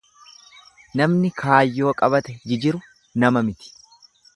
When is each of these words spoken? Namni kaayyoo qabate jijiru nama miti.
Namni 1.01 1.31
kaayyoo 1.43 1.95
qabate 2.03 2.37
jijiru 2.53 2.85
nama 3.25 3.49
miti. 3.51 3.75